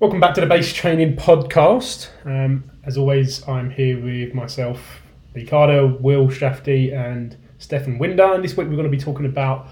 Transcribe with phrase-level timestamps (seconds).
[0.00, 2.08] Welcome back to the Base Training Podcast.
[2.24, 5.02] Um, as always, I'm here with myself,
[5.34, 8.34] Ricardo, Will Strathy, and Stefan Winder.
[8.34, 9.68] And this week we're going to be talking about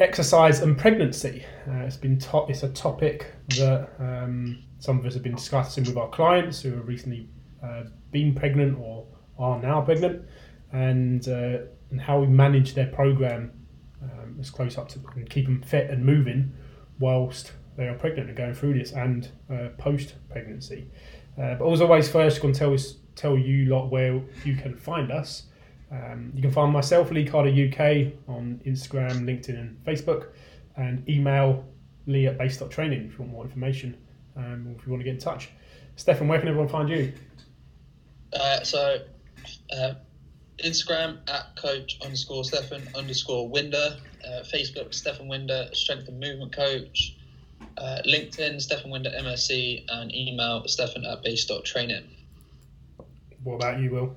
[0.00, 1.44] exercise and pregnancy.
[1.68, 3.26] Uh, it's been to- it's a topic
[3.58, 7.28] that um, some of us have been discussing with our clients who have recently
[7.62, 9.06] uh, been pregnant or
[9.38, 10.22] are now pregnant,
[10.72, 11.58] and uh,
[11.90, 13.52] and how we manage their program
[14.02, 16.54] um, as close up to and keep them fit and moving
[16.98, 20.88] whilst they are pregnant and going through this and uh, post pregnancy.
[21.40, 24.76] Uh, but as always, first, going to tell, us, tell you lot where you can
[24.76, 25.44] find us.
[25.90, 30.28] Um, you can find myself, Lee Carter UK, on Instagram, LinkedIn, and Facebook,
[30.76, 31.64] and email
[32.06, 33.96] lee at base.training if you want more information
[34.36, 35.50] um, or if you want to get in touch.
[35.96, 37.12] Stefan, where can everyone find you?
[38.32, 38.98] Uh, so,
[39.76, 39.94] uh,
[40.64, 47.16] Instagram at coach underscore Stefan underscore Winder, uh, Facebook Stefan Winder, strength and movement coach,
[47.82, 52.04] uh, LinkedIn Stefan Winder MSc, and email Stefan at base.training.
[53.42, 54.16] What about you, Will?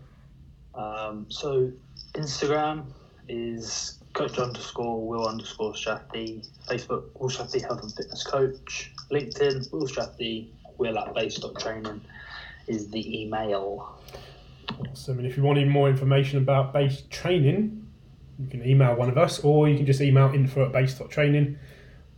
[0.75, 1.71] Um, so
[2.13, 2.85] Instagram
[3.27, 6.47] is coach underscore will underscore Strathy.
[6.67, 8.91] Facebook Will Strathy Health and Fitness Coach.
[9.11, 12.01] LinkedIn Will Strathy Will at base dot training
[12.67, 13.97] is the email.
[14.91, 15.19] Awesome.
[15.19, 17.87] And if you want any more information about base training,
[18.37, 21.57] you can email one of us or you can just email info at base.training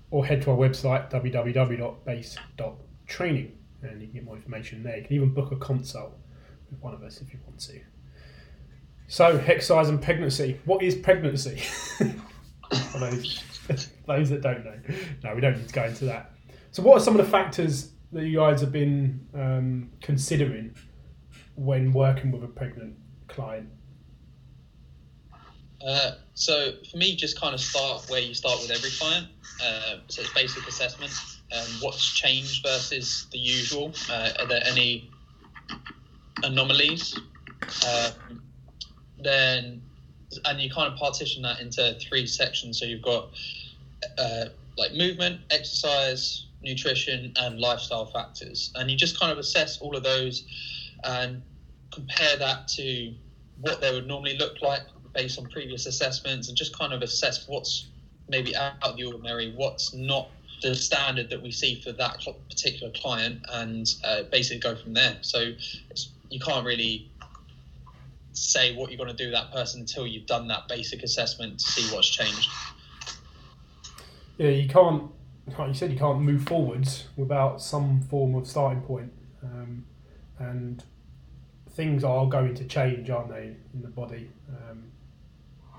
[0.10, 4.98] or head to our website www.base.training and you can get more information there.
[4.98, 6.18] You can even book a consult
[6.70, 7.80] with one of us if you want to.
[9.08, 10.60] So, exercise and pregnancy.
[10.66, 11.58] What is pregnancy?
[12.92, 13.44] For those,
[14.06, 14.78] those that don't know.
[15.24, 16.32] No, we don't need to go into that.
[16.72, 20.76] So, what are some of the factors that you guys have been um, considering
[21.56, 22.96] when working with a pregnant
[23.28, 23.70] client?
[25.86, 29.28] Uh, so, for me, just kind of start where you start with every client.
[29.64, 31.12] Uh, so, it's basic assessment.
[31.56, 33.94] Um, what's changed versus the usual?
[34.10, 35.10] Uh, are there any
[36.44, 37.18] anomalies?
[37.86, 38.42] Um,
[39.20, 39.82] then
[40.46, 43.30] and you kind of partition that into three sections so you've got
[44.18, 44.46] uh,
[44.78, 50.04] like movement exercise nutrition and lifestyle factors and you just kind of assess all of
[50.04, 50.44] those
[51.04, 51.42] and
[51.92, 53.14] compare that to
[53.62, 54.82] what they would normally look like
[55.18, 57.88] based on previous assessments and just kind of assess what's
[58.30, 60.30] maybe out of the ordinary what's not
[60.62, 65.18] the standard that we see for that particular client and uh, basically go from there
[65.22, 65.52] so
[66.30, 67.10] you can't really
[68.38, 71.66] say what you're going to do that person until you've done that basic assessment to
[71.66, 72.50] see what's changed.
[74.38, 75.12] Yeah, you can't.
[75.58, 79.12] Like you said, you can't move forwards without some form of starting point.
[79.42, 79.86] Um,
[80.40, 80.84] and
[81.72, 84.84] things are going to change, aren't they, in the body um,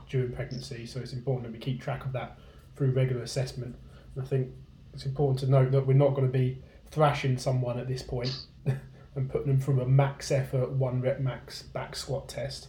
[0.08, 0.86] during pregnancy?
[0.86, 2.38] So it's important that we keep track of that
[2.76, 3.76] through regular assessment.
[4.14, 4.48] And I think
[4.94, 8.02] it's important to note that we're not going to be thrashing someone at this
[9.14, 12.68] and putting them through a max effort one rep max back squat test.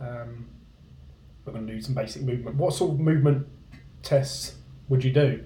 [0.00, 0.46] Um,
[1.44, 2.56] we're going to do some basic movement.
[2.56, 3.46] What sort of movement
[4.02, 4.54] tests
[4.88, 5.44] would you do?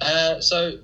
[0.00, 0.78] Uh, so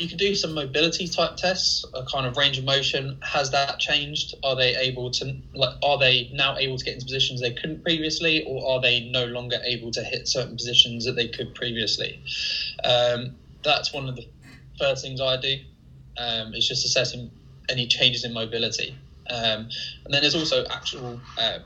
[0.00, 3.20] you can do some mobility type tests, a kind of range of motion.
[3.22, 4.34] Has that changed?
[4.42, 5.76] Are they able to like?
[5.82, 9.26] Are they now able to get into positions they couldn't previously, or are they no
[9.26, 12.18] longer able to hit certain positions that they could previously?
[12.82, 14.26] Um, that's one of the
[14.78, 15.56] first things I do.
[16.16, 17.30] Um, it's just assessing
[17.68, 18.96] any changes in mobility.
[19.28, 19.68] Um,
[20.06, 21.58] and then there's also actual uh,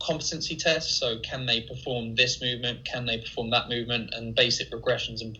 [0.00, 0.96] competency tests.
[0.96, 2.84] So, can they perform this movement?
[2.84, 4.14] Can they perform that movement?
[4.14, 5.36] And basic regressions and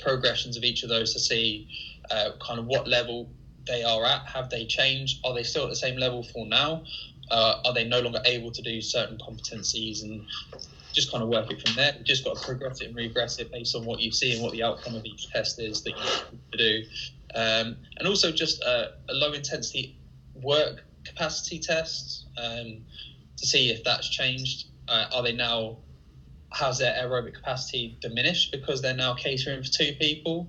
[0.00, 1.68] progressions of each of those to see
[2.10, 3.28] uh, kind of what level
[3.66, 4.26] they are at.
[4.26, 5.24] Have they changed?
[5.24, 6.84] Are they still at the same level for now?
[7.30, 10.26] Uh, are they no longer able to do certain competencies and
[10.92, 11.94] just kind of work it from there?
[11.96, 14.42] You've just got to progress it and regress it based on what you see and
[14.42, 15.92] what the outcome of each test is that
[16.52, 16.82] you do.
[17.34, 19.96] Um, and also just a, a, low intensity
[20.34, 22.84] work capacity test um,
[23.36, 24.68] to see if that's changed.
[24.86, 25.78] Uh, are they now
[26.54, 30.48] has their aerobic capacity diminished because they're now catering for two people,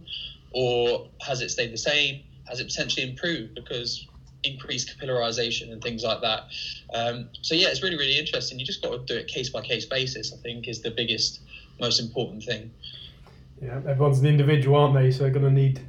[0.53, 2.21] or has it stayed the same?
[2.47, 4.07] Has it potentially improved because
[4.43, 6.43] increased capillarization and things like that?
[6.93, 8.59] Um, so yeah, it's really really interesting.
[8.59, 10.31] You just got to do it case by case basis.
[10.31, 11.41] I think is the biggest,
[11.79, 12.71] most important thing.
[13.61, 15.11] Yeah, everyone's an individual, aren't they?
[15.11, 15.81] So they're going to need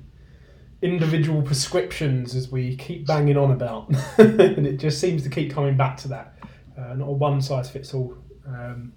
[0.83, 5.77] individual prescriptions as we keep banging on about, and it just seems to keep coming
[5.77, 6.39] back to that.
[6.79, 8.17] Uh, not a one size fits all
[8.47, 8.93] um,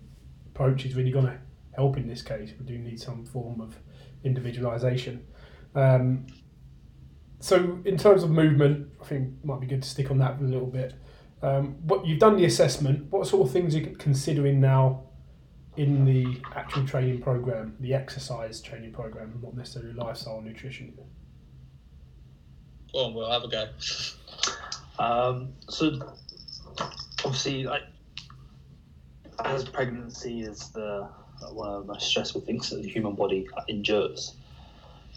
[0.60, 1.38] approach is really going to
[1.74, 2.52] help in this case.
[2.60, 3.78] We do need some form of
[4.24, 5.26] individualization.
[5.74, 6.28] Um,
[7.40, 10.40] so, in terms of movement, I think it might be good to stick on that
[10.42, 10.94] a little bit.
[11.42, 13.10] Um, what you've done the assessment.
[13.10, 15.04] What sort of things are you considering now
[15.78, 20.94] in the actual training program, the exercise training program, not necessarily lifestyle nutrition?
[22.94, 23.70] Well, we'll have a go.
[25.02, 25.98] Um, so
[27.24, 27.84] obviously, like
[29.46, 31.08] as pregnancy is the
[31.52, 34.36] one of the most stressful things that the human body endures,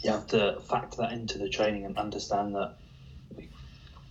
[0.02, 2.76] you have to factor that into the training and understand that
[3.36, 3.48] we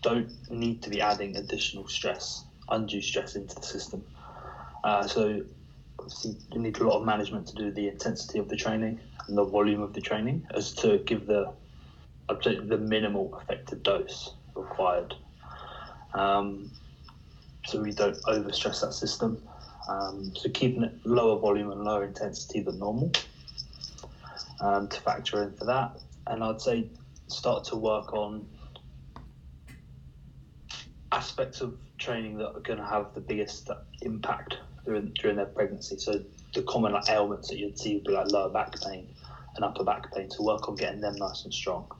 [0.01, 4.03] don't need to be adding additional stress, undue stress into the system.
[4.83, 5.41] Uh, so
[5.99, 9.37] obviously, you need a lot of management to do the intensity of the training and
[9.37, 11.53] the volume of the training, as to give the
[12.43, 15.13] the minimal effective dose required.
[16.13, 16.71] Um,
[17.65, 19.41] so we don't overstress that system.
[19.87, 23.11] Um, so keeping it lower volume and lower intensity than normal
[24.59, 25.97] um, to factor in for that.
[26.27, 26.87] And I'd say
[27.27, 28.47] start to work on
[31.11, 33.69] aspects of training that are going to have the biggest
[34.01, 35.97] impact during, during their pregnancy.
[35.97, 36.23] So
[36.53, 39.07] the common like, ailments that you'd see would be like lower back pain
[39.55, 40.29] and upper back pain.
[40.29, 41.91] To work on getting them nice and strong,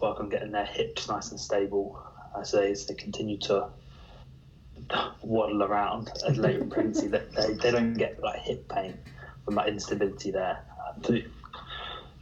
[0.00, 2.00] work on getting their hips nice and stable
[2.38, 3.68] as they as they continue to
[5.22, 7.08] waddle around as later in pregnancy.
[7.08, 8.98] That they, they don't get like hip pain
[9.44, 10.64] from that instability there.
[10.86, 11.22] Um,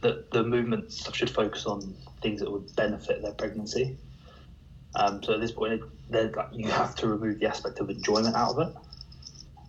[0.01, 3.97] the the movement should focus on things that would benefit their pregnancy.
[4.95, 8.57] Um, so at this point, like, you have to remove the aspect of enjoyment out
[8.57, 8.75] of it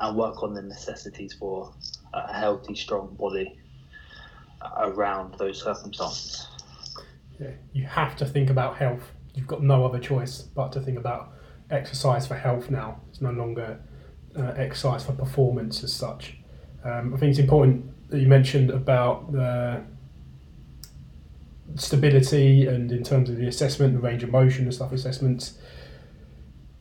[0.01, 1.73] and work on the necessities for
[2.13, 3.59] a healthy, strong body
[4.79, 6.47] around those circumstances.
[7.41, 9.03] Yeah, you have to think about health.
[9.35, 11.33] You've got no other choice but to think about
[11.71, 13.01] exercise for health now.
[13.09, 13.81] It's no longer
[14.37, 16.37] uh, exercise for performance as such.
[16.85, 19.83] Um, I think it's important that you mentioned about the
[21.75, 25.59] stability and in terms of the assessment, the range of motion and stuff assessments.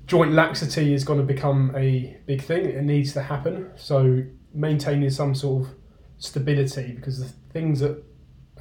[0.06, 2.66] Joint laxity is going to become a big thing.
[2.66, 3.72] It needs to happen.
[3.76, 4.24] So
[4.54, 5.74] maintaining some sort of
[6.18, 8.04] stability because the things that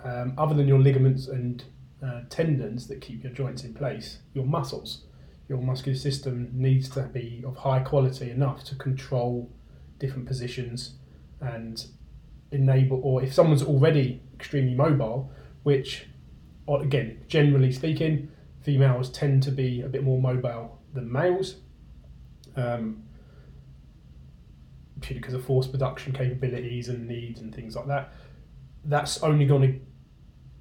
[0.03, 1.65] um, other than your ligaments and
[2.05, 5.04] uh, tendons that keep your joints in place, your muscles,
[5.49, 9.51] your muscular system needs to be of high quality enough to control
[9.99, 10.95] different positions
[11.41, 11.87] and
[12.51, 15.31] enable, or if someone's already extremely mobile,
[15.63, 16.07] which,
[16.69, 18.31] again, generally speaking,
[18.63, 21.57] females tend to be a bit more mobile than males.
[22.57, 23.03] Um,
[25.01, 28.13] purely because of force production capabilities and needs and things like that.
[28.85, 29.81] That's only going to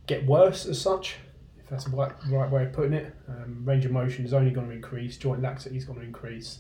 [0.06, 1.15] get worse as such
[1.73, 3.15] that's the right, right way of putting it.
[3.27, 6.59] Um, range of motion is only going to increase, joint laxity is going to increase,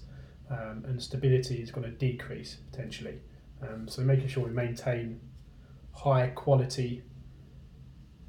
[0.49, 3.19] um, and stability is going to decrease potentially.
[3.61, 5.21] Um, so making sure we maintain
[5.91, 7.03] high quality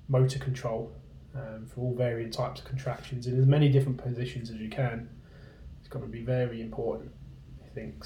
[0.08, 0.94] motor control
[1.34, 5.08] um, for all varying types of contractions in as many different positions as you can
[5.80, 7.10] is going to be very important,
[7.64, 8.04] I think.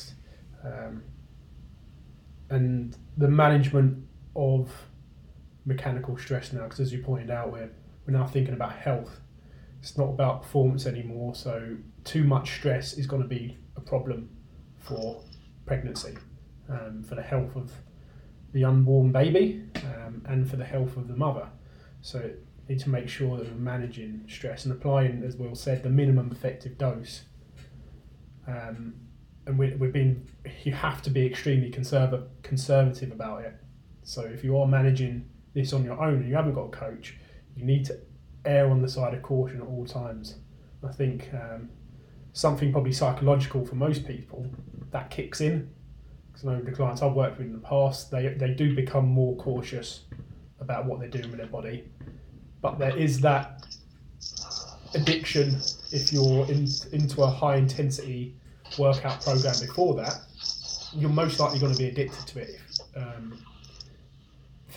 [0.64, 1.02] Um,
[2.48, 4.70] and the management of
[5.66, 7.70] mechanical stress now, because as you pointed out, we're
[8.08, 9.20] we're now thinking about health.
[9.80, 11.34] It's not about performance anymore.
[11.34, 14.30] So too much stress is going to be a problem
[14.78, 15.22] for
[15.66, 16.16] pregnancy,
[16.70, 17.70] um, for the health of
[18.52, 21.48] the unborn baby, um, and for the health of the mother.
[22.00, 22.30] So
[22.68, 26.30] need to make sure that we're managing stress and applying, as Will said, the minimum
[26.32, 27.24] effective dose.
[28.46, 28.94] Um,
[29.46, 30.26] and we, we've been,
[30.64, 33.54] you have to be extremely conserva- conservative about it.
[34.02, 37.16] So if you are managing this on your own and you haven't got a coach,
[37.58, 37.98] you need to
[38.44, 40.36] err on the side of caution at all times.
[40.86, 41.68] I think um,
[42.32, 44.46] something probably psychological for most people
[44.90, 45.68] that kicks in.
[46.28, 49.06] Because I know the clients I've worked with in the past, they, they do become
[49.06, 50.04] more cautious
[50.60, 51.88] about what they're doing with their body.
[52.60, 53.66] But there is that
[54.94, 55.60] addiction
[55.90, 58.36] if you're in, into a high intensity
[58.78, 60.20] workout program before that,
[60.94, 62.60] you're most likely going to be addicted to it.
[62.96, 63.44] Um,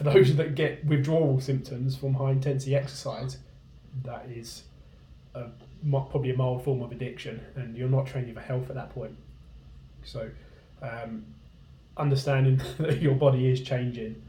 [0.04, 3.38] for those that get withdrawal symptoms from high intensity exercise,
[4.04, 4.64] that is
[5.36, 5.46] a,
[5.92, 9.16] probably a mild form of addiction, and you're not training for health at that point.
[10.04, 10.30] So,
[10.82, 11.26] um,
[11.98, 14.22] understanding that your body is changing,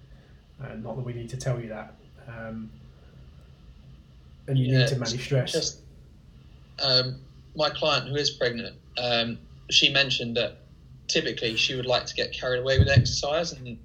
[0.61, 1.95] and not that we need to tell you that,
[2.29, 2.71] um,
[4.49, 5.53] and you yeah, need to manage stress.
[5.53, 5.81] Just,
[6.83, 7.21] um,
[7.55, 9.39] my client who is pregnant, um,
[9.71, 10.59] she mentioned that
[11.09, 13.79] typically she would like to get carried away with exercise and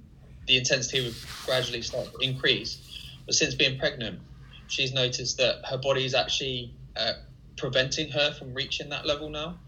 [0.48, 1.14] the intensity would
[1.46, 2.80] gradually start to increase.
[3.26, 4.20] But since being pregnant,
[4.66, 7.12] she's noticed that her body is actually uh,
[7.56, 9.60] preventing her from reaching that level now.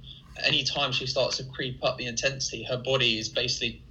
[0.45, 3.83] Anytime she starts to creep up the intensity, her body is basically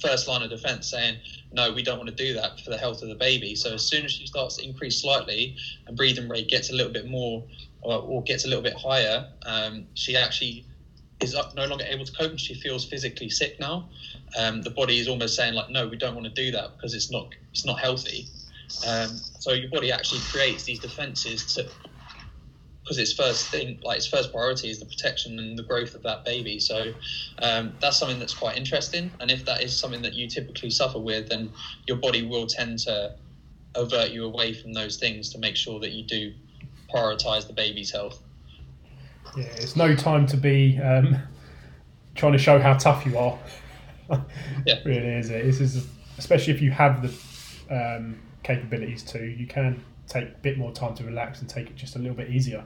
[0.00, 1.18] first line of defense saying,
[1.52, 3.54] no, we don't want to do that for the health of the baby.
[3.54, 6.92] So as soon as she starts to increase slightly and breathing rate gets a little
[6.92, 7.44] bit more
[7.82, 10.64] or, or gets a little bit higher, um, she actually
[11.22, 13.88] is no longer able to cope and she feels physically sick now.
[14.38, 16.94] Um, the body is almost saying like, no, we don't want to do that because
[16.94, 18.26] it's not it's not healthy.
[18.86, 21.68] Um, so your body actually creates these defenses to
[22.82, 26.02] because its first thing, like its first priority, is the protection and the growth of
[26.02, 26.58] that baby.
[26.58, 26.92] So
[27.40, 29.12] um, that's something that's quite interesting.
[29.20, 31.52] And if that is something that you typically suffer with, then
[31.86, 33.14] your body will tend to
[33.76, 36.32] avert you away from those things to make sure that you do
[36.92, 38.20] prioritize the baby's health.
[39.36, 41.16] Yeah, it's no time to be um,
[42.14, 43.38] trying to show how tough you are.
[44.66, 44.74] Yeah.
[44.84, 45.42] really is it?
[45.46, 45.86] This is
[46.18, 50.94] especially if you have the um, capabilities to, you can take a bit more time
[50.96, 52.62] to relax and take it just a little bit easier.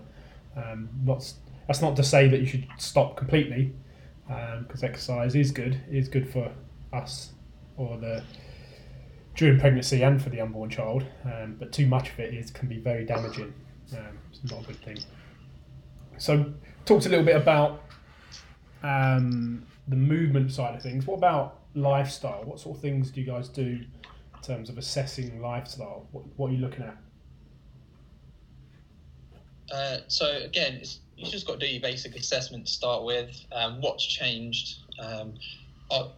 [0.57, 1.33] Um, not,
[1.69, 3.73] that's not to say that you should stop completely,
[4.27, 5.81] because exercise is good.
[5.89, 6.51] It is good for
[6.93, 7.31] us
[7.77, 8.23] or the
[9.35, 11.05] during pregnancy and for the unborn child.
[11.25, 13.53] Um, but too much of it is can be very damaging.
[13.93, 14.99] Um, it's not a good thing.
[16.19, 16.53] So,
[16.85, 17.83] talked a little bit about
[18.83, 21.07] um, the movement side of things.
[21.07, 22.43] What about lifestyle?
[22.45, 26.07] What sort of things do you guys do in terms of assessing lifestyle?
[26.13, 26.97] What, what are you looking at?
[29.73, 33.45] Uh, so again, it's, you just got to do your basic assessment to start with.
[33.53, 34.79] Um, what's changed?
[35.01, 35.35] Um,
[35.91, 36.09] are,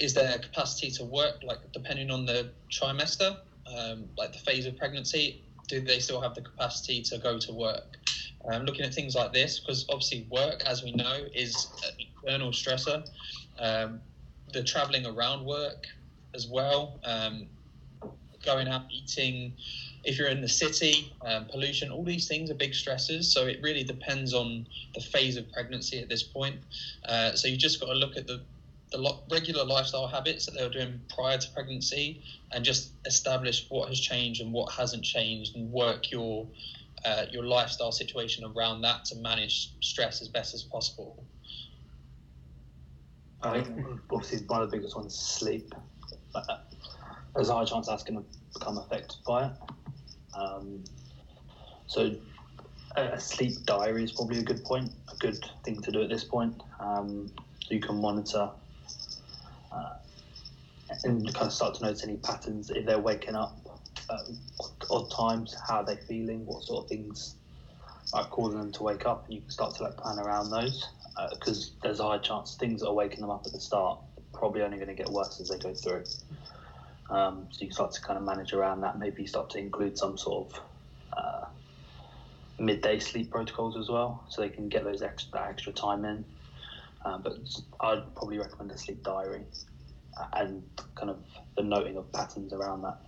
[0.00, 1.42] is there capacity to work?
[1.42, 6.34] Like depending on the trimester, um, like the phase of pregnancy, do they still have
[6.34, 7.98] the capacity to go to work?
[8.46, 12.50] Um, looking at things like this, because obviously work, as we know, is an external
[12.50, 13.08] stressor.
[13.58, 14.00] Um,
[14.52, 15.86] the traveling around work
[16.34, 17.46] as well, um,
[18.44, 19.54] going out eating,
[20.04, 23.24] if you're in the city, um, pollution, all these things are big stressors.
[23.24, 26.56] So it really depends on the phase of pregnancy at this point.
[27.08, 28.40] Uh, so you just got to look at the
[28.92, 32.22] the regular lifestyle habits that they were doing prior to pregnancy,
[32.52, 36.46] and just establish what has changed and what hasn't changed, and work your
[37.04, 41.24] uh, your lifestyle situation around that to manage stress as best as possible.
[43.42, 45.74] I think obviously one of the biggest ones is sleep.
[47.34, 49.52] There's a high chance that's going to become affected by it.
[50.34, 50.82] Um,
[51.86, 52.14] so
[52.96, 56.24] a, sleep diary is probably a good point, a good thing to do at this
[56.24, 56.62] point.
[56.80, 57.30] Um,
[57.68, 58.50] you can monitor
[59.72, 59.94] uh,
[61.04, 63.63] and kind of start to notice any patterns if they're waking up
[64.10, 64.20] at
[64.90, 67.36] odd times, how are they feeling, what sort of things
[68.12, 70.88] are causing them to wake up, and you can start to like plan around those
[71.30, 73.98] because uh, there's a high chance things that are waking them up at the start
[74.34, 76.04] probably only going to get worse as they go through.
[77.08, 78.98] Um, so you start to kind of manage around that.
[78.98, 80.60] Maybe start to include some sort of
[81.16, 81.46] uh,
[82.58, 86.24] midday sleep protocols as well, so they can get those extra extra time in.
[87.04, 87.34] Um, but
[87.80, 89.44] I'd probably recommend a sleep diary
[90.18, 90.62] uh, and
[90.94, 91.18] kind of
[91.56, 92.98] the noting of patterns around that.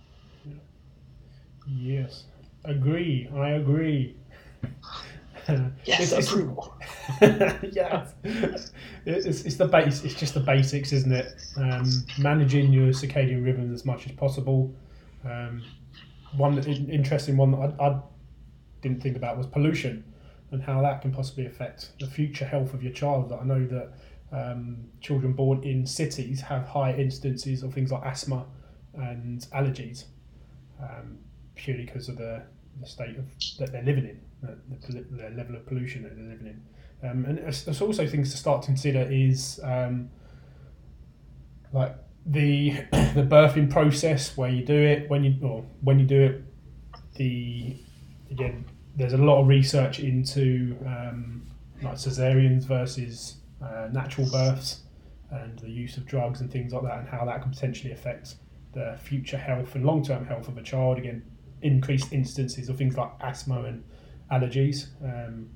[1.67, 2.25] Yes,
[2.65, 3.29] agree.
[3.35, 4.15] I agree.
[5.85, 6.75] Yes, It's- it's- approval.
[7.71, 8.13] yes,
[9.05, 10.03] it's, it's the base.
[10.03, 11.35] It's just the basics, isn't it?
[11.55, 14.75] Um, managing your circadian rhythm as much as possible.
[15.23, 15.63] Um,
[16.35, 17.99] one interesting one that I, I
[18.81, 20.03] didn't think about was pollution
[20.51, 23.31] and how that can possibly affect the future health of your child.
[23.31, 23.93] I know that
[24.33, 28.45] um, children born in cities have high instances of things like asthma
[28.95, 30.05] and allergies,
[30.81, 31.19] um,
[31.57, 32.43] purely because of the,
[32.79, 33.25] the state of
[33.59, 36.61] that they're living in, the, the, the level of pollution that they're living in.
[37.09, 40.09] Um, and there's also things to start to consider is um,
[41.71, 41.95] like
[42.25, 46.43] the the birthing process where you do it when you or when you do it
[47.15, 47.77] the
[48.31, 51.45] again there's a lot of research into um,
[51.81, 54.81] like cesareans versus uh, natural births
[55.29, 58.35] and the use of drugs and things like that and how that can potentially affect
[58.73, 61.23] the future health and long-term health of a child again
[61.61, 63.83] increased instances of things like asthma and
[64.31, 65.49] allergies um,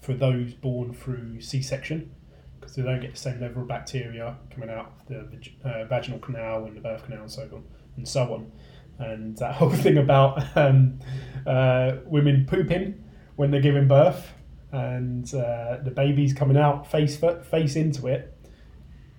[0.00, 2.10] for those born through c-section
[2.58, 6.18] because they don't get the same level of bacteria coming out of the uh, vaginal
[6.20, 7.64] canal and the birth canal and so on
[7.96, 8.50] and so on
[8.98, 10.98] and that whole thing about um,
[11.46, 13.02] uh, women pooping
[13.36, 14.32] when they're giving birth
[14.72, 18.36] and uh, the baby's coming out face face into it.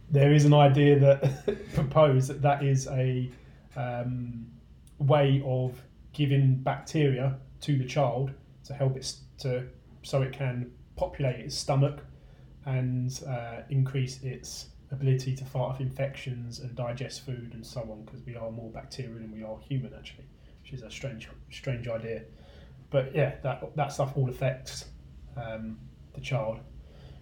[0.10, 3.32] There is an idea that proposed that that is a
[3.76, 4.48] um,
[5.06, 5.82] way of
[6.14, 8.32] giving bacteria to the child
[8.66, 9.66] to help it to
[10.04, 12.00] so it can populate its stomach
[12.66, 18.04] and uh, increase its ability to fight off infections and digest food and so on
[18.06, 20.26] because we are more bacterial than we are human actually
[20.62, 22.24] which is a strange strange idea.
[22.90, 24.86] But yeah that that stuff all affects
[25.36, 25.80] um,
[26.14, 26.60] the child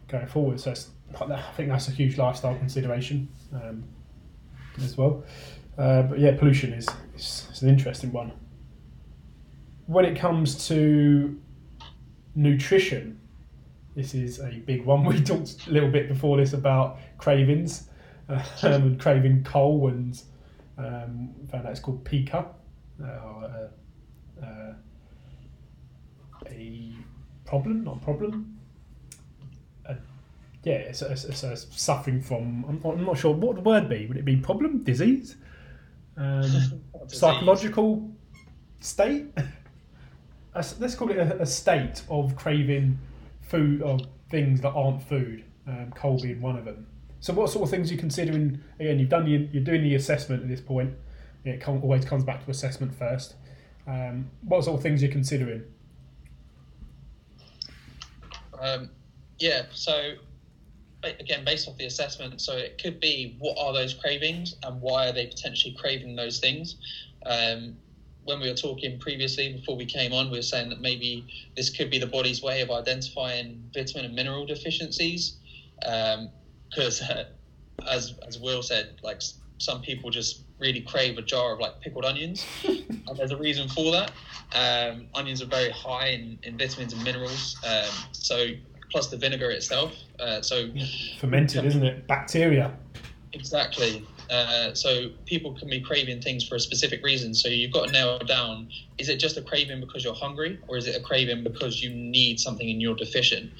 [0.07, 0.59] going forward.
[0.59, 0.73] So
[1.19, 3.29] I think that's a huge lifestyle consideration.
[3.53, 3.83] Um,
[4.77, 5.23] as well
[5.77, 8.31] uh, but yeah pollution is, is, is an interesting one
[9.87, 11.39] when it comes to
[12.35, 13.21] nutrition
[13.95, 15.03] this is a big one.
[15.05, 17.89] We talked a little bit before this about cravings
[18.29, 20.21] um, and craving coal, and
[20.77, 22.47] um, found out it's called pica,
[23.03, 23.67] uh, uh,
[24.41, 24.73] uh,
[26.47, 26.93] a
[27.45, 28.57] problem, not a problem.
[30.63, 32.65] Yeah, it's, a, it's, a suffering from.
[32.67, 34.05] I'm not, I'm not, sure what the word be.
[34.05, 35.35] Would it be problem, disease,
[36.17, 36.73] um, disease.
[37.07, 38.11] psychological
[38.79, 39.25] state?
[40.55, 42.99] let's call it a, a, state of craving
[43.41, 43.97] food or
[44.29, 45.43] things that aren't food.
[45.67, 46.85] Um, coal being one of them.
[47.21, 48.61] So, what sort of things are you considering?
[48.79, 50.93] Again, you've done the, you're doing the assessment at this point.
[51.43, 53.35] It always comes back to assessment first.
[53.87, 55.63] Um, what sort of things you're considering?
[58.59, 58.91] Um,
[59.39, 60.13] yeah, so
[61.03, 65.07] again, based off the assessment, so it could be what are those cravings and why
[65.07, 66.75] are they potentially craving those things.
[67.25, 67.77] Um,
[68.23, 71.69] when we were talking previously before we came on, we were saying that maybe this
[71.69, 75.37] could be the body's way of identifying vitamin and mineral deficiencies.
[75.79, 77.25] Because, um,
[77.89, 79.21] as as Will said, like
[79.57, 83.67] some people just really crave a jar of like pickled onions, and there's a reason
[83.69, 84.11] for that.
[84.53, 88.47] Um, onions are very high in, in vitamins and minerals, um, so
[88.91, 89.93] plus the vinegar itself.
[90.19, 90.69] Uh, so
[91.19, 92.07] fermented, isn't it?
[92.07, 92.73] Bacteria.
[93.33, 94.05] Exactly.
[94.29, 97.33] Uh, so people can be craving things for a specific reason.
[97.33, 100.77] So you've got to nail down: is it just a craving because you're hungry, or
[100.77, 103.51] is it a craving because you need something and you're deficient?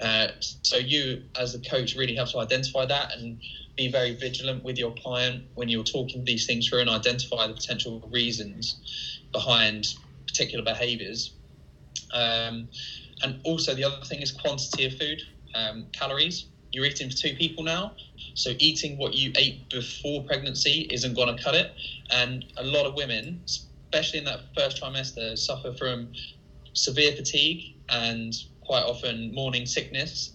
[0.00, 3.40] Uh, so you, as a coach, really have to identify that and
[3.76, 7.54] be very vigilant with your client when you're talking these things through and identify the
[7.54, 9.86] potential reasons behind
[10.26, 11.32] particular behaviors.
[12.12, 12.68] Um,
[13.22, 15.20] and also, the other thing is quantity of food,
[15.54, 16.46] um, calories.
[16.72, 17.92] You're eating for two people now,
[18.34, 21.72] so eating what you ate before pregnancy isn't going to cut it.
[22.10, 26.12] And a lot of women, especially in that first trimester, suffer from
[26.72, 30.30] severe fatigue and quite often morning sickness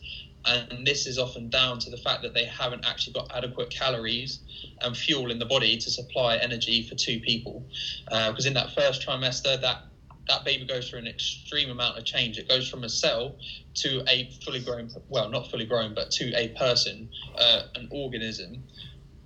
[0.45, 4.39] and this is often down to the fact that they haven't actually got adequate calories
[4.81, 7.65] and fuel in the body to supply energy for two people.
[8.05, 9.85] Because uh, in that first trimester, that
[10.27, 12.37] that baby goes through an extreme amount of change.
[12.37, 13.35] It goes from a cell
[13.75, 18.63] to a fully grown, well, not fully grown, but to a person, uh, an organism,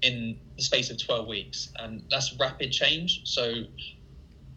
[0.01, 1.69] in the space of 12 weeks.
[1.79, 3.21] And that's rapid change.
[3.23, 3.63] So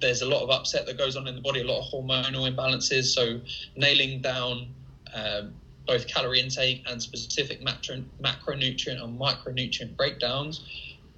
[0.00, 2.52] there's a lot of upset that goes on in the body, a lot of hormonal
[2.52, 3.04] imbalances.
[3.06, 3.40] So
[3.76, 4.74] nailing down
[5.14, 5.54] um,
[5.86, 10.64] both calorie intake and specific macro, macronutrient and micronutrient breakdowns,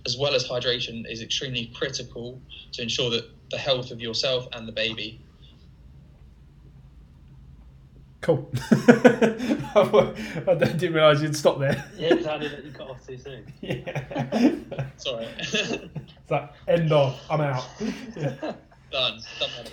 [0.06, 2.40] as well as hydration, is extremely critical
[2.72, 5.20] to ensure that the health of yourself and the baby.
[8.20, 8.50] Cool.
[8.70, 11.84] I didn't realise you'd stop there.
[11.98, 13.44] Yeah, it's handy that you cut off too soon.
[13.60, 14.86] Yeah.
[14.96, 15.26] Sorry.
[15.38, 17.66] it's like, end of, I'm out.
[18.16, 18.30] Yeah.
[18.90, 19.20] Done.
[19.38, 19.72] Done that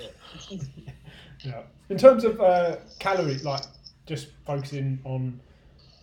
[1.43, 1.61] yeah.
[1.89, 3.63] In terms of uh, calories, like
[4.05, 5.39] just focusing on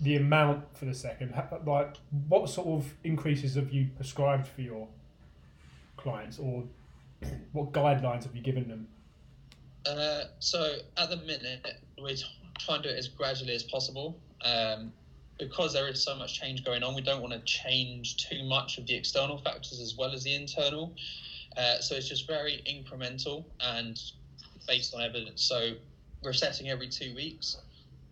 [0.00, 1.34] the amount for the second,
[1.66, 1.96] like
[2.28, 4.88] what sort of increases have you prescribed for your
[5.96, 6.64] clients, or
[7.52, 8.88] what guidelines have you given them?
[9.86, 11.66] Uh, so at the minute,
[12.00, 12.16] we're
[12.58, 14.18] trying to do it as gradually as possible.
[14.44, 14.92] Um,
[15.38, 18.78] because there is so much change going on, we don't want to change too much
[18.78, 20.92] of the external factors as well as the internal.
[21.56, 24.00] Uh, so it's just very incremental and
[24.66, 25.42] based on evidence.
[25.42, 25.74] So
[26.22, 27.56] we're assessing every two weeks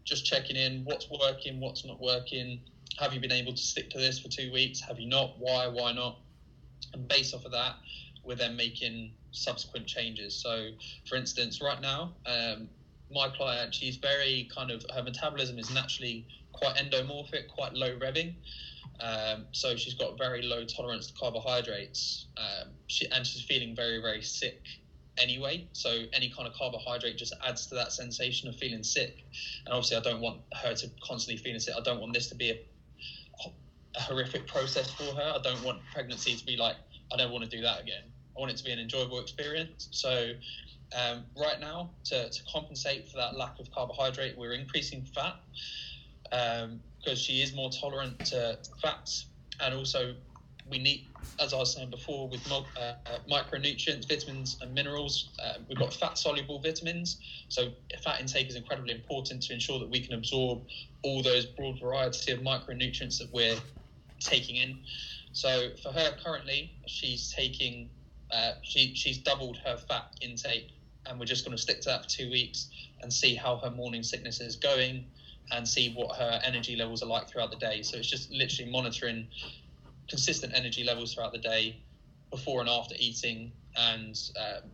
[0.06, 2.60] just checking in what's working, what's not working.
[2.98, 4.80] Have you been able to stick to this for two weeks?
[4.80, 5.34] Have you not?
[5.38, 5.66] Why?
[5.66, 6.20] Why not?
[6.94, 7.74] And based off of that,
[8.24, 10.34] we're then making subsequent changes.
[10.34, 10.70] So,
[11.08, 12.68] for instance, right now, um,
[13.12, 18.34] my client, she's very kind of her metabolism is naturally quite endomorphic, quite low revving.
[19.00, 24.00] Um, so she's got very low tolerance to carbohydrates, um, she, and she's feeling very,
[24.00, 24.62] very sick
[25.18, 25.68] anyway.
[25.72, 29.24] So any kind of carbohydrate just adds to that sensation of feeling sick.
[29.64, 31.74] And obviously, I don't want her to constantly feeling sick.
[31.76, 32.58] I don't want this to be a,
[33.96, 35.34] a horrific process for her.
[35.36, 36.76] I don't want pregnancy to be like,
[37.12, 38.02] I don't want to do that again.
[38.36, 39.88] I want it to be an enjoyable experience.
[39.92, 40.32] So
[40.94, 45.36] um, right now, to, to compensate for that lack of carbohydrate, we're increasing fat
[46.32, 49.26] um, because she is more tolerant to fats
[49.60, 50.14] and also
[50.68, 51.06] we need,
[51.40, 52.94] as I was saying before, with uh,
[53.30, 55.30] micronutrients, vitamins, and minerals.
[55.42, 57.20] Uh, we've got fat soluble vitamins.
[57.48, 57.68] So,
[58.02, 60.62] fat intake is incredibly important to ensure that we can absorb
[61.02, 63.56] all those broad variety of micronutrients that we're
[64.20, 64.78] taking in.
[65.32, 67.90] So, for her currently, she's taking,
[68.32, 70.70] uh, she, she's doubled her fat intake,
[71.06, 72.70] and we're just going to stick to that for two weeks
[73.02, 75.06] and see how her morning sickness is going
[75.52, 77.82] and see what her energy levels are like throughout the day.
[77.82, 79.28] So it's just literally monitoring
[80.08, 81.76] consistent energy levels throughout the day,
[82.30, 84.70] before and after eating, and um,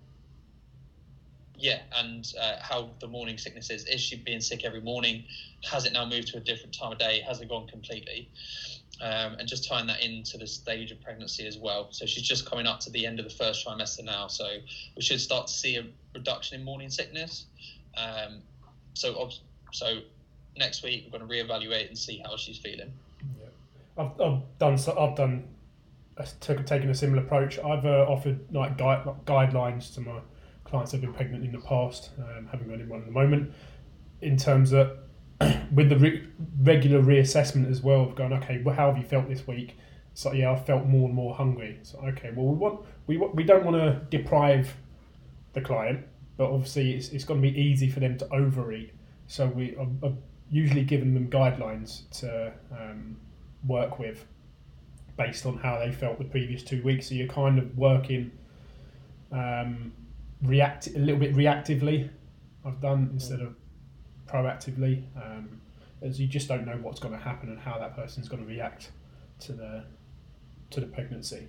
[1.56, 3.86] yeah, and uh, how the morning sickness is.
[3.86, 5.24] Is she being sick every morning?
[5.70, 7.22] Has it now moved to a different time of day?
[7.26, 8.28] Has it gone completely?
[9.00, 11.88] Um, and just tying that into the stage of pregnancy as well.
[11.90, 14.26] So she's just coming up to the end of the first trimester now.
[14.26, 14.46] So
[14.96, 17.46] we should start to see a reduction in morning sickness.
[17.96, 18.42] Um,
[18.94, 19.30] so
[19.72, 20.00] so
[20.56, 22.92] next week we're going to reevaluate and see how she's feeling.
[23.96, 25.48] I've, I've done so, I've done
[26.40, 27.58] took, taken a similar approach.
[27.58, 30.20] I've uh, offered like guide, guidelines to my
[30.64, 33.52] clients who've been pregnant in the past, um, haven't got anyone at the moment,
[34.20, 34.98] in terms of
[35.72, 36.26] with the re-
[36.60, 39.76] regular reassessment as well of going, okay, well, how have you felt this week?
[40.14, 41.78] So yeah, I felt more and more hungry.
[41.82, 44.74] So okay, well, we want we want, we don't want to deprive
[45.54, 48.92] the client, but obviously it's, it's going to be easy for them to overeat.
[49.26, 50.12] So we are, are
[50.50, 53.16] usually giving them guidelines to um,
[53.66, 54.24] work with
[55.16, 57.08] based on how they felt the previous two weeks.
[57.08, 58.30] So you're kind of working
[59.30, 59.92] um,
[60.42, 62.08] react a little bit reactively.
[62.64, 63.54] I've done instead of
[64.26, 65.60] proactively, um,
[66.00, 68.48] as you just don't know what's going to happen and how that person's going to
[68.48, 68.90] react
[69.40, 69.84] to the
[70.70, 71.48] to the pregnancy.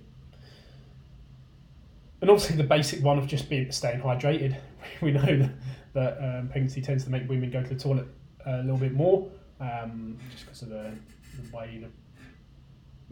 [2.20, 4.56] And obviously, the basic one of just being staying hydrated.
[5.00, 5.50] We know that,
[5.94, 8.06] that um, pregnancy tends to make women go to the toilet
[8.44, 9.26] a little bit more,
[9.58, 10.92] um, just because of the,
[11.40, 11.88] the way the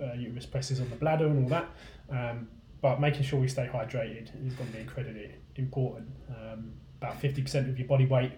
[0.02, 1.68] uh, uterus presses on the bladder and all that.
[2.10, 2.48] Um,
[2.80, 6.08] but making sure we stay hydrated is going to be incredibly important.
[6.28, 8.32] Um, about 50% of your body weight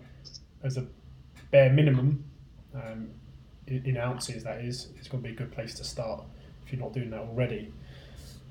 [0.62, 0.86] as a
[1.50, 2.24] bare minimum
[2.74, 3.10] um,
[3.66, 6.24] in, ounces, that is, is going to be a good place to start
[6.64, 7.72] if you're not doing that already.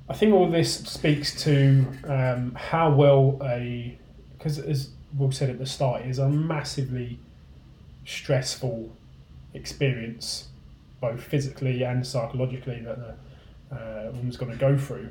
[0.09, 3.97] I think all this speaks to um, how well a,
[4.37, 7.19] because as Will said at the start, is a massively
[8.05, 8.91] stressful
[9.53, 10.49] experience,
[11.03, 15.09] both physically and psychologically, that the uh, woman's going to go through.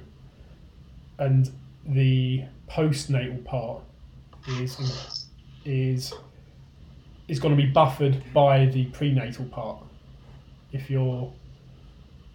[1.18, 1.50] And
[1.84, 3.82] the postnatal part
[4.48, 5.28] is
[5.66, 6.14] is
[7.28, 9.84] is going to be buffered by the prenatal part.
[10.72, 11.30] If you're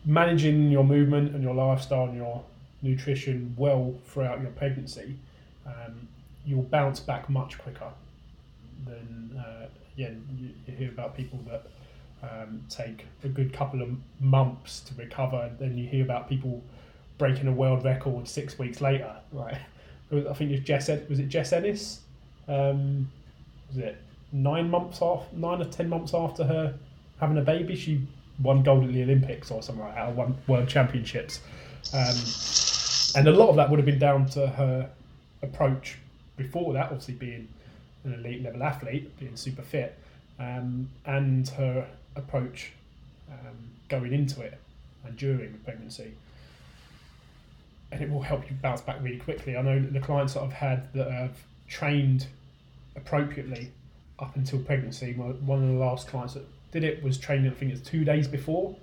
[0.06, 2.43] managing your movement and your lifestyle and your
[2.84, 5.17] nutrition well throughout your pregnancy,
[5.65, 6.08] um,
[6.46, 7.91] you'll bounce back much quicker
[8.86, 9.65] than uh,
[9.96, 10.10] yeah.
[10.38, 11.65] You, you, hear about people that
[12.23, 16.63] um, take a good couple of months to recover, and then you hear about people
[17.17, 19.15] breaking a world record six weeks later.
[19.32, 19.58] Right?
[20.12, 20.89] I think it was Jess.
[21.10, 22.01] Was it Jess Ennis?
[22.47, 23.10] Um,
[23.69, 23.97] was it
[24.32, 26.73] nine months off, nine or ten months after her
[27.19, 27.75] having a baby?
[27.75, 28.08] She
[28.41, 31.41] won gold at the Olympics or something like that, or won World Championships.
[31.93, 32.15] Um,
[33.15, 34.89] and a lot of that would have been down to her
[35.41, 35.97] approach
[36.36, 37.47] before that, obviously being
[38.03, 39.97] an elite level athlete, being super fit,
[40.39, 42.73] um, and her approach
[43.32, 44.60] um, going into it
[45.06, 46.12] and during pregnancy.
[47.91, 49.56] And it will help you bounce back really quickly.
[49.56, 52.27] I know the clients that I've had that have trained
[52.95, 53.71] appropriately
[54.19, 57.71] up until pregnancy, one of the last clients that did it was training, I think
[57.71, 58.75] it's two days before.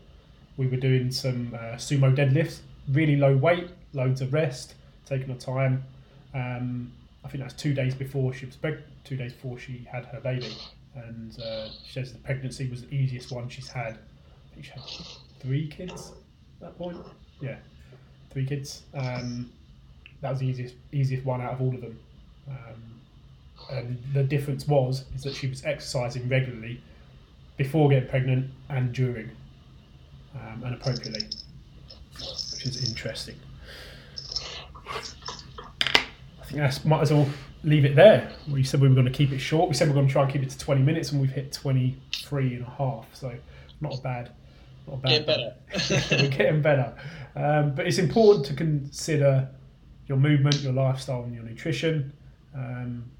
[0.57, 4.75] We were doing some uh, sumo deadlifts, really low weight, loads of rest,
[5.07, 5.85] taking her time.
[6.33, 6.93] Um,
[7.25, 10.21] I think that's two days before she was pregnant, two days before she had her
[10.21, 10.53] baby.
[10.95, 13.95] And uh, she says the pregnancy was the easiest one she's had.
[13.95, 14.83] I think she had
[15.41, 16.13] three kids
[16.61, 16.99] at that point.
[17.41, 17.57] Yeah,
[18.31, 18.83] three kids.
[18.95, 19.51] Um,
[20.21, 21.99] that was the easiest, easiest one out of all of them.
[22.49, 22.95] Um,
[23.71, 26.81] and the difference was is that she was exercising regularly
[27.57, 29.31] before getting pregnant and during,
[30.35, 31.27] um, and appropriately,
[32.13, 33.37] which is interesting.
[34.89, 37.29] I think that's might as well
[37.65, 38.31] leave it there.
[38.51, 39.69] We said we were going to keep it short.
[39.69, 41.31] We said we are going to try and keep it to 20 minutes, and we've
[41.31, 43.07] hit 23 and a half.
[43.15, 43.35] So
[43.81, 44.31] not a bad.
[44.87, 45.11] Not a bad.
[45.11, 45.55] Getting better.
[46.23, 46.95] we're getting better.
[47.35, 49.49] Um, but it's important to consider
[50.07, 52.13] your movement, your lifestyle, and your nutrition.
[52.55, 53.11] Um,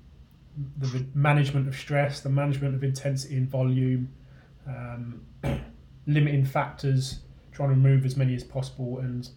[0.79, 4.09] the management of stress, the management of intensity and volume,
[4.69, 5.23] um,
[6.07, 7.21] limiting factors,
[7.53, 9.29] trying to remove as many as possible, and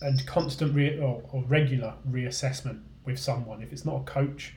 [0.00, 3.62] and constant re- or, or, regular reassessment with someone.
[3.62, 4.54] If it's not a coach,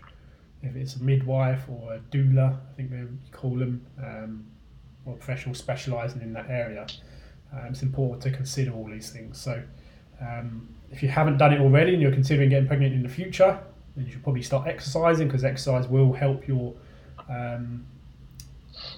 [0.62, 4.46] if it's a midwife or a doula, I think they call them, um,
[5.06, 6.86] or a professional specialising in that area,
[7.54, 9.40] um, it's important to consider all these things.
[9.40, 9.64] So,
[10.22, 13.58] um, if you haven't done it already and you're considering getting pregnant in the future,
[13.96, 16.76] then you should probably start exercising because exercise will help your
[17.30, 17.86] um,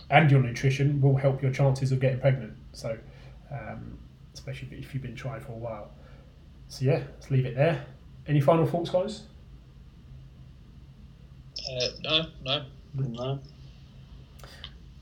[0.10, 2.54] and your nutrition will help your chances of getting pregnant.
[2.74, 2.98] So,
[3.52, 3.98] um,
[4.34, 5.92] especially if you've been trying for a while.
[6.68, 7.86] So yeah, let's leave it there.
[8.28, 9.24] Any final thoughts, guys?
[11.60, 13.40] Uh, no, no, no.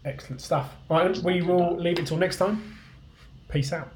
[0.03, 0.73] Excellent stuff.
[0.89, 2.77] Right, we will leave it till next time.
[3.49, 3.91] Peace out.